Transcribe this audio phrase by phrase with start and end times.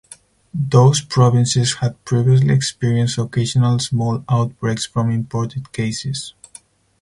[0.55, 6.33] Those provinces had previously experienced occasional small outbreaks from imported cases.